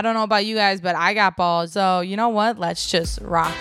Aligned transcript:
I 0.00 0.02
don't 0.02 0.14
know 0.14 0.22
about 0.22 0.46
you 0.46 0.54
guys, 0.54 0.80
but 0.80 0.96
I 0.96 1.12
got 1.12 1.36
balls. 1.36 1.72
So, 1.72 2.00
you 2.00 2.16
know 2.16 2.30
what? 2.30 2.58
Let's 2.58 2.90
just 2.90 3.20
rock. 3.20 3.54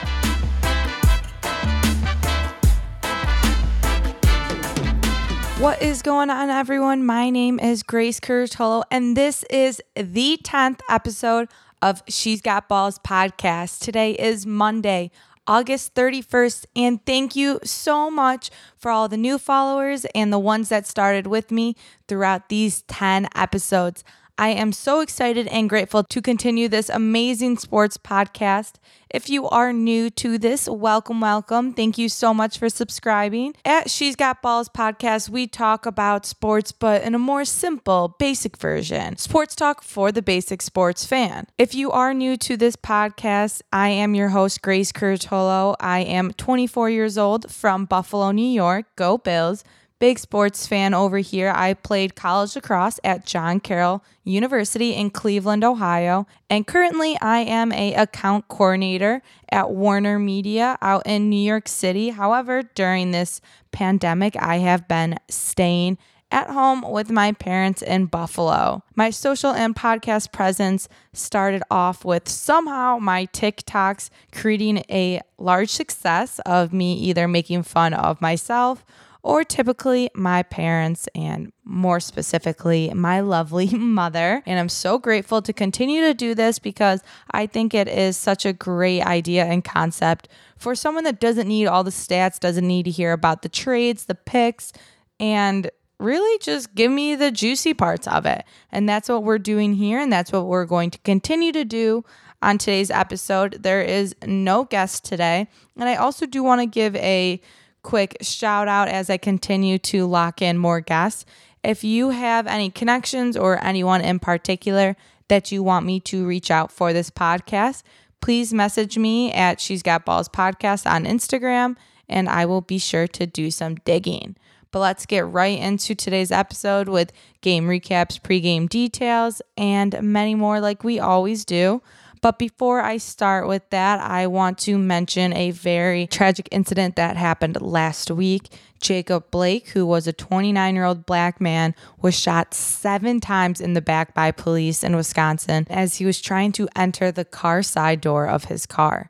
What 5.60 5.82
is 5.82 6.02
going 6.02 6.30
on, 6.30 6.50
everyone? 6.50 7.06
My 7.06 7.30
name 7.30 7.60
is 7.60 7.84
Grace 7.84 8.22
Curatolo, 8.22 8.84
and 8.90 9.18
this 9.18 9.44
is 9.50 9.82
the 9.98 10.40
10th 10.42 10.80
episode 10.90 11.50
of 11.82 12.04
She's 12.08 12.42
Got 12.42 12.70
Balls 12.70 13.00
podcast. 13.00 13.80
Today 13.82 14.14
is 14.14 14.46
Monday, 14.46 15.12
August 15.46 15.94
31st, 15.94 16.68
and 16.74 17.06
thank 17.06 17.36
you 17.36 17.60
so 17.66 18.10
much 18.10 18.50
for 18.78 18.92
all 18.92 19.10
the 19.10 19.18
new 19.18 19.38
followers 19.38 20.06
and 20.16 20.32
the 20.32 20.40
ones 20.40 20.70
that 20.70 20.88
started 20.88 21.28
with 21.28 21.52
me 21.52 21.76
throughout 22.08 22.48
these 22.48 22.84
10 22.84 23.28
episodes. 23.36 24.06
I 24.40 24.52
am 24.52 24.72
so 24.72 25.02
excited 25.02 25.48
and 25.48 25.68
grateful 25.68 26.02
to 26.02 26.22
continue 26.22 26.70
this 26.70 26.88
amazing 26.88 27.58
sports 27.58 27.98
podcast. 27.98 28.76
If 29.10 29.30
you 29.30 29.50
are 29.50 29.74
new 29.74 30.10
to 30.12 30.38
this, 30.38 30.70
welcome, 30.70 31.20
welcome. 31.20 31.74
Thank 31.74 31.98
you 31.98 32.08
so 32.08 32.34
much 32.34 32.58
for 32.58 32.70
subscribing. 32.70 33.54
At 33.66 33.90
She's 33.90 34.16
Got 34.16 34.42
Balls 34.42 34.70
podcast, 34.70 35.28
we 35.28 35.46
talk 35.46 35.86
about 35.86 36.26
sports, 36.26 36.72
but 36.72 37.04
in 37.04 37.16
a 37.16 37.20
more 37.20 37.44
simple, 37.44 38.16
basic 38.18 38.56
version. 38.56 39.18
Sports 39.18 39.56
talk 39.56 39.84
for 39.84 40.10
the 40.10 40.22
basic 40.22 40.62
sports 40.62 41.06
fan. 41.06 41.46
If 41.58 41.76
you 41.76 41.92
are 41.92 42.14
new 42.14 42.38
to 42.38 42.56
this 42.56 42.78
podcast, 42.78 43.62
I 43.74 43.90
am 43.90 44.16
your 44.16 44.30
host, 44.30 44.62
Grace 44.62 44.94
Curatolo. 44.94 45.76
I 45.82 46.00
am 46.00 46.32
24 46.32 46.90
years 46.90 47.18
old 47.18 47.52
from 47.52 47.84
Buffalo, 47.84 48.32
New 48.32 48.50
York. 48.50 48.86
Go 48.96 49.18
Bills 49.18 49.66
big 50.00 50.18
sports 50.18 50.66
fan 50.66 50.94
over 50.94 51.18
here. 51.18 51.52
I 51.54 51.74
played 51.74 52.16
college 52.16 52.56
lacrosse 52.56 53.00
at 53.04 53.26
John 53.26 53.60
Carroll 53.60 54.04
University 54.24 54.94
in 54.94 55.10
Cleveland, 55.10 55.64
Ohio, 55.64 56.26
and 56.50 56.66
currently 56.66 57.18
I 57.22 57.40
am 57.40 57.72
a 57.74 57.94
account 57.94 58.48
coordinator 58.48 59.22
at 59.52 59.72
Warner 59.72 60.18
Media 60.18 60.78
out 60.82 61.06
in 61.06 61.30
New 61.30 61.42
York 61.42 61.68
City. 61.68 62.10
However, 62.10 62.64
during 62.76 63.12
this 63.12 63.42
pandemic, 63.72 64.36
I 64.38 64.58
have 64.58 64.88
been 64.88 65.18
staying 65.30 65.98
at 66.32 66.50
home 66.50 66.84
with 66.84 67.10
my 67.10 67.32
parents 67.32 67.82
in 67.82 68.06
Buffalo. 68.06 68.84
My 68.96 69.10
social 69.10 69.52
and 69.52 69.76
podcast 69.76 70.32
presence 70.32 70.88
started 71.12 71.64
off 71.72 72.06
with 72.06 72.30
somehow 72.30 73.00
my 73.00 73.26
TikToks 73.28 74.10
creating 74.32 74.84
a 74.90 75.22
large 75.38 75.70
success 75.70 76.40
of 76.46 76.72
me 76.72 76.94
either 76.94 77.28
making 77.28 77.64
fun 77.64 77.94
of 77.94 78.22
myself 78.22 78.86
or 79.22 79.44
typically 79.44 80.10
my 80.14 80.44
parents 80.44 81.08
and 81.14 81.52
more 81.66 82.00
specifically 82.00 82.92
my 82.94 83.20
lovely 83.20 83.70
mother. 83.74 84.42
And 84.46 84.60
I'm 84.60 84.70
so 84.70 84.98
grateful 84.98 85.42
to 85.42 85.54
continue 85.54 86.02
to 86.02 86.14
do 86.14 86.34
this 86.34 86.60
because 86.60 87.02
I 87.32 87.46
think 87.46 87.74
it 87.74 87.88
is 87.88 88.18
such 88.18 88.46
a 88.46 88.54
great 88.54 89.02
idea 89.02 89.46
and 89.46 89.64
concept 89.64 90.28
for 90.58 90.76
someone 90.76 91.04
that 91.04 91.20
doesn't 91.20 91.48
need 91.48 91.68
all 91.68 91.84
the 91.84 91.92
stats, 91.92 92.40
doesn't 92.40 92.68
need 92.68 92.84
to 92.84 92.92
hear 92.92 93.12
about 93.12 93.42
the 93.42 93.50
trades, 93.50 94.06
the 94.06 94.16
picks, 94.16 94.72
and 95.20 95.70
really 96.00 96.38
just 96.40 96.74
give 96.76 96.92
me 96.92 97.16
the 97.16 97.32
juicy 97.32 97.74
parts 97.74 98.08
of 98.08 98.26
it. 98.26 98.46
And 98.72 98.88
that's 98.88 99.10
what 99.10 99.24
we're 99.24 99.38
doing 99.38 99.74
here. 99.74 100.00
And 100.00 100.12
that's 100.12 100.32
what 100.32 100.48
we're 100.48 100.66
going 100.66 100.92
to 100.92 101.00
continue 101.00 101.52
to 101.52 101.66
do 101.66 102.06
on 102.42 102.58
today's 102.58 102.90
episode. 102.90 103.64
There 103.64 103.82
is 103.82 104.16
no 104.26 104.64
guest 104.64 105.04
today. 105.04 105.48
And 105.78 105.90
I 105.90 105.96
also 105.96 106.26
do 106.26 106.42
want 106.42 106.62
to 106.62 106.66
give 106.66 106.96
a 106.96 107.42
quick 107.90 108.18
shout 108.22 108.68
out 108.68 108.88
as 108.88 109.10
I 109.10 109.18
continue 109.18 109.80
to 109.80 110.06
lock 110.06 110.44
in 110.44 110.60
more 110.60 110.80
guests. 110.80 111.26
If 111.64 111.84
you 111.84 112.12
have 112.12 112.46
any 112.46 112.70
connections 112.70 113.36
or 113.36 113.64
anyone 113.64 114.02
in 114.02 114.20
particular 114.20 114.96
that 115.28 115.52
you 115.52 115.64
want 115.64 115.88
me 115.88 116.00
to 116.02 116.28
reach 116.28 116.52
out 116.52 116.72
for 116.72 116.94
this 116.94 117.10
podcast, 117.10 117.82
please 118.22 118.54
message 118.54 119.00
me 119.00 119.34
at 119.34 119.60
She's 119.60 119.82
Got 119.82 120.06
Balls 120.06 120.30
Podcast 120.30 120.88
on 120.88 121.06
Instagram 121.06 121.78
and 122.08 122.30
I 122.30 122.46
will 122.46 122.62
be 122.62 122.78
sure 122.78 123.08
to 123.08 123.26
do 123.26 123.50
some 123.50 123.74
digging. 123.86 124.36
But 124.70 124.82
let's 124.82 125.08
get 125.08 125.28
right 125.28 125.58
into 125.58 125.96
today's 125.96 126.32
episode 126.32 126.90
with 126.90 127.12
game 127.42 127.66
recaps, 127.66 128.22
pregame 128.22 128.70
details, 128.70 129.42
and 129.58 130.00
many 130.04 130.36
more 130.36 130.60
like 130.60 130.84
we 130.84 131.00
always 131.00 131.44
do. 131.44 131.82
But 132.22 132.38
before 132.38 132.82
I 132.82 132.98
start 132.98 133.48
with 133.48 133.70
that, 133.70 134.02
I 134.02 134.28
want 134.28 134.58
to 134.60 134.78
mention 134.78 135.34
a 135.34 135.52
very 135.52 136.06
tragic 136.06 136.50
incident 136.52 136.96
that 136.98 137.16
happened 137.16 137.62
last 137.62 138.12
week. 138.12 138.50
Jacob 138.82 139.32
Blake, 139.32 139.70
who 139.70 139.86
was 139.86 140.08
a 140.08 140.14
29 140.14 140.76
year 140.76 140.86
old 140.86 141.06
black 141.06 141.40
man, 141.40 141.76
was 142.02 142.20
shot 142.20 142.54
seven 142.54 143.20
times 143.20 143.62
in 143.62 143.74
the 143.74 143.82
back 143.82 144.14
by 144.14 144.32
police 144.32 144.84
in 144.84 144.96
Wisconsin 144.96 145.66
as 145.70 145.96
he 145.96 146.06
was 146.06 146.22
trying 146.22 146.52
to 146.54 146.68
enter 146.76 147.12
the 147.12 147.26
car 147.26 147.62
side 147.64 148.02
door 148.02 148.28
of 148.28 148.46
his 148.46 148.66
car. 148.66 149.10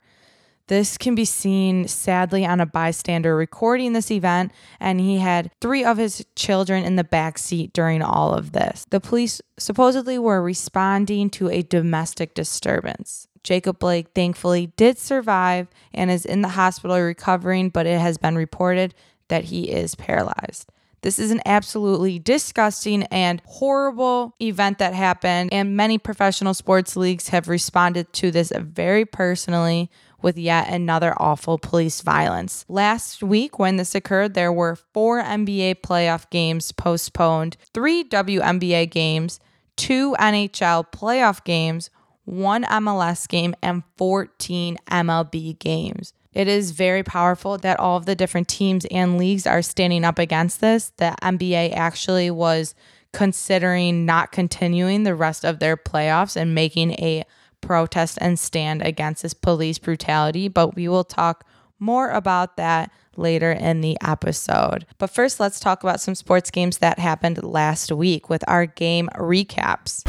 This 0.69 0.99
can 0.99 1.15
be 1.15 1.25
seen 1.25 1.87
sadly 1.87 2.45
on 2.45 2.59
a 2.59 2.65
bystander 2.67 3.35
recording 3.35 3.93
this 3.93 4.11
event, 4.11 4.51
and 4.79 4.99
he 4.99 5.17
had 5.17 5.49
three 5.59 5.83
of 5.83 5.97
his 5.97 6.23
children 6.35 6.85
in 6.85 6.95
the 6.95 7.03
back 7.03 7.39
seat 7.39 7.73
during 7.73 8.03
all 8.03 8.35
of 8.35 8.51
this. 8.51 8.85
The 8.91 8.99
police 8.99 9.41
supposedly 9.57 10.19
were 10.19 10.43
responding 10.43 11.31
to 11.31 11.49
a 11.49 11.63
domestic 11.63 12.35
disturbance. 12.35 13.27
Jacob 13.43 13.79
Blake 13.79 14.09
thankfully 14.13 14.67
did 14.75 14.99
survive 14.99 15.69
and 15.91 16.11
is 16.11 16.23
in 16.23 16.43
the 16.43 16.49
hospital 16.49 16.99
recovering, 16.99 17.69
but 17.69 17.87
it 17.87 17.99
has 17.99 18.19
been 18.19 18.35
reported 18.35 18.93
that 19.27 19.45
he 19.45 19.71
is 19.71 19.95
paralyzed. 19.95 20.71
This 21.01 21.17
is 21.17 21.31
an 21.31 21.41
absolutely 21.45 22.19
disgusting 22.19 23.03
and 23.03 23.41
horrible 23.45 24.35
event 24.39 24.77
that 24.77 24.93
happened, 24.93 25.51
and 25.51 25.75
many 25.75 25.97
professional 25.97 26.53
sports 26.53 26.95
leagues 26.95 27.29
have 27.29 27.47
responded 27.47 28.13
to 28.13 28.29
this 28.29 28.51
very 28.55 29.05
personally 29.05 29.89
with 30.21 30.37
yet 30.37 30.69
another 30.69 31.13
awful 31.17 31.57
police 31.57 32.01
violence. 32.01 32.65
Last 32.67 33.23
week, 33.23 33.59
when 33.59 33.77
this 33.77 33.95
occurred, 33.95 34.33
there 34.33 34.53
were 34.53 34.75
four 34.75 35.21
NBA 35.21 35.81
playoff 35.81 36.29
games 36.29 36.71
postponed, 36.71 37.57
three 37.73 38.03
WNBA 38.03 38.89
games, 38.89 39.39
two 39.75 40.15
NHL 40.19 40.91
playoff 40.91 41.43
games, 41.43 41.89
one 42.25 42.63
MLS 42.63 43.27
game, 43.27 43.55
and 43.61 43.83
14 43.97 44.77
MLB 44.87 45.57
games. 45.59 46.13
It 46.33 46.47
is 46.47 46.71
very 46.71 47.03
powerful 47.03 47.57
that 47.57 47.79
all 47.79 47.97
of 47.97 48.05
the 48.05 48.15
different 48.15 48.47
teams 48.47 48.85
and 48.91 49.17
leagues 49.17 49.47
are 49.47 49.61
standing 49.61 50.05
up 50.05 50.19
against 50.19 50.61
this. 50.61 50.91
The 50.97 51.15
NBA 51.21 51.73
actually 51.73 52.29
was 52.29 52.75
considering 53.11 54.05
not 54.05 54.31
continuing 54.31 55.03
the 55.03 55.15
rest 55.15 55.43
of 55.43 55.59
their 55.59 55.75
playoffs 55.75 56.35
and 56.35 56.53
making 56.53 56.91
a 56.93 57.23
protest 57.61 58.17
and 58.21 58.39
stand 58.39 58.81
against 58.81 59.23
this 59.23 59.33
police 59.33 59.77
brutality, 59.77 60.47
but 60.47 60.75
we 60.75 60.87
will 60.87 61.03
talk 61.03 61.45
more 61.79 62.09
about 62.09 62.57
that 62.57 62.91
later 63.15 63.51
in 63.51 63.81
the 63.81 63.97
episode. 64.03 64.85
But 64.97 65.09
first, 65.09 65.39
let's 65.39 65.59
talk 65.59 65.83
about 65.83 66.01
some 66.01 66.15
sports 66.15 66.51
games 66.51 66.79
that 66.79 66.99
happened 66.99 67.43
last 67.43 67.91
week 67.91 68.29
with 68.29 68.43
our 68.47 68.65
game 68.65 69.09
recaps. 69.15 70.05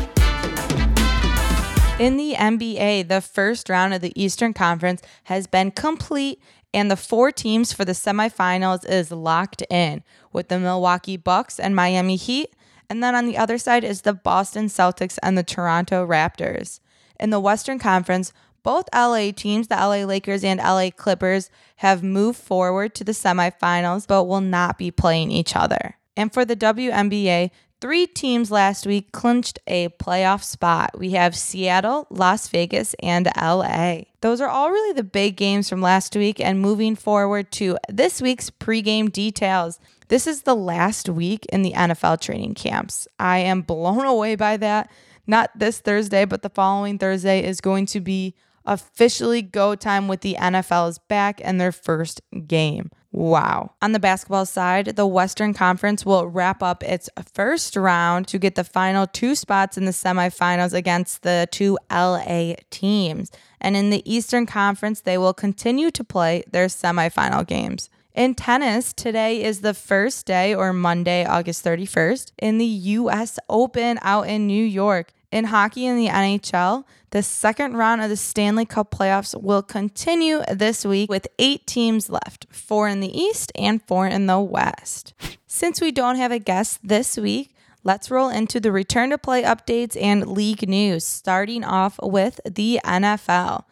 In 2.01 2.17
the 2.17 2.35
NBA, 2.35 3.09
the 3.09 3.21
first 3.21 3.69
round 3.69 3.93
of 3.93 4.01
the 4.01 4.13
Eastern 4.21 4.55
Conference 4.55 5.03
has 5.25 5.47
been 5.47 5.71
complete 5.71 6.41
and 6.73 6.91
the 6.91 6.97
four 6.97 7.33
teams 7.33 7.73
for 7.73 7.85
the 7.85 7.93
semifinals 7.93 8.89
is 8.89 9.11
locked 9.11 9.63
in 9.69 10.03
with 10.33 10.49
the 10.49 10.59
Milwaukee 10.59 11.17
Bucks 11.17 11.59
and 11.59 11.75
Miami 11.75 12.17
Heat. 12.17 12.55
And 12.89 13.03
then 13.03 13.15
on 13.15 13.27
the 13.27 13.37
other 13.37 13.59
side 13.59 13.85
is 13.85 14.03
the 14.03 14.15
Boston 14.15 14.67
Celtics 14.67 15.19
and 15.23 15.37
the 15.37 15.43
Toronto 15.43 16.07
Raptors 16.07 16.81
in 17.21 17.31
the 17.31 17.41
Western 17.41 17.79
Conference, 17.79 18.33
both 18.63 18.89
LA 18.95 19.31
teams, 19.35 19.69
the 19.69 19.77
LA 19.77 20.05
Lakers 20.05 20.45
and 20.45 20.61
LA 20.61 20.91
Clippers, 20.91 21.51
have 21.77 22.03
moved 22.03 22.39
forward 22.39 22.95
to 22.95 23.05
the 23.05 23.13
semifinals 23.13 24.07
but 24.07 24.25
will 24.25 24.41
not 24.41 24.79
be 24.79 24.91
playing 24.91 25.31
each 25.31 25.57
other. 25.57 25.97
And 26.17 26.33
for 26.33 26.45
the 26.45 26.57
WNBA, 26.57 27.51
three 27.81 28.07
teams 28.07 28.51
last 28.51 28.87
week 28.87 29.13
clinched 29.13 29.59
a 29.67 29.89
playoff 29.89 30.43
spot. 30.43 30.99
We 30.99 31.13
have 31.13 31.35
Seattle, 31.35 32.07
Las 32.11 32.49
Vegas, 32.49 32.95
and 33.03 33.31
LA. 33.41 34.03
Those 34.21 34.41
are 34.41 34.49
all 34.49 34.71
really 34.71 34.93
the 34.93 35.03
big 35.03 35.37
games 35.37 35.69
from 35.69 35.81
last 35.81 36.15
week. 36.15 36.41
And 36.41 36.61
moving 36.61 36.95
forward 36.97 37.51
to 37.53 37.79
this 37.89 38.21
week's 38.21 38.51
pregame 38.51 39.11
details. 39.11 39.79
This 40.09 40.27
is 40.27 40.43
the 40.43 40.57
last 40.57 41.09
week 41.09 41.47
in 41.47 41.63
the 41.63 41.73
NFL 41.73 42.21
training 42.21 42.55
camps. 42.55 43.09
I 43.19 43.39
am 43.39 43.63
blown 43.63 44.05
away 44.05 44.35
by 44.35 44.57
that 44.59 44.91
not 45.31 45.51
this 45.59 45.81
Thursday, 45.81 46.25
but 46.27 46.43
the 46.43 46.51
following 46.51 46.99
Thursday 46.99 47.43
is 47.43 47.61
going 47.61 47.87
to 47.87 48.01
be 48.01 48.35
officially 48.67 49.41
go 49.41 49.75
time 49.75 50.09
with 50.09 50.21
the 50.21 50.37
NFL's 50.39 50.99
back 50.99 51.41
and 51.43 51.61
their 51.61 51.73
first 51.73 52.21
game. 52.47 52.91
Wow. 53.13 53.73
On 53.83 53.91
the 53.93 53.99
basketball 53.99 54.47
side, 54.47 54.95
the 54.97 55.07
Western 55.07 55.53
Conference 55.53 56.07
will 56.07 56.29
wrap 56.29 56.63
up 56.63 56.85
its 56.85 57.09
first 57.33 57.75
round 57.75 58.29
to 58.29 58.39
get 58.39 58.55
the 58.55 58.63
final 58.63 59.07
two 59.07 59.35
spots 59.35 59.77
in 59.77 59.85
the 59.85 59.91
semifinals 59.91 60.73
against 60.73 61.23
the 61.23 61.49
two 61.51 61.77
LA 61.91 62.55
teams. 62.71 63.33
And 63.61 63.77
in 63.77 63.91
the 63.91 64.03
Eastern 64.11 64.47
Conference, 64.47 65.01
they 65.01 65.19
will 65.19 65.35
continue 65.35 65.91
to 65.91 66.05
play 66.05 66.45
their 66.51 66.67
semifinal 66.67 67.45
games. 67.45 67.91
In 68.15 68.35
tennis, 68.35 68.93
today 68.93 69.43
is 69.43 69.61
the 69.61 69.75
first 69.75 70.27
day 70.27 70.55
or 70.55 70.73
Monday, 70.73 71.25
August 71.25 71.65
31st, 71.65 72.33
in 72.39 72.59
the 72.59 72.65
US 72.65 73.39
Open 73.49 73.99
out 74.03 74.29
in 74.29 74.47
New 74.47 74.65
York. 74.65 75.13
In 75.31 75.45
hockey 75.45 75.87
in 75.87 75.97
the 75.97 76.09
NHL, 76.09 76.85
the 77.11 77.23
second 77.23 77.77
round 77.77 78.03
of 78.03 78.09
the 78.09 78.17
Stanley 78.17 78.65
Cup 78.65 78.91
playoffs 78.91 79.41
will 79.41 79.63
continue 79.63 80.43
this 80.53 80.85
week 80.85 81.09
with 81.09 81.29
eight 81.39 81.69
teams 81.69 82.11
left 82.11 82.47
four 82.51 82.89
in 82.89 82.99
the 82.99 83.17
East 83.17 83.53
and 83.55 83.81
four 83.87 84.09
in 84.09 84.27
the 84.27 84.41
West. 84.41 85.15
Since 85.47 85.81
we 85.81 85.93
don't 85.93 86.17
have 86.17 86.33
a 86.33 86.41
guest 86.41 86.81
this 86.83 87.17
week, 87.17 87.55
let's 87.85 88.11
roll 88.11 88.29
into 88.29 88.59
the 88.59 88.73
return 88.73 89.11
to 89.11 89.19
play 89.19 89.45
updates 89.45 90.01
and 90.01 90.27
league 90.27 90.69
news, 90.69 91.07
starting 91.07 91.63
off 91.63 92.01
with 92.03 92.41
the 92.45 92.81
NFL. 92.85 93.65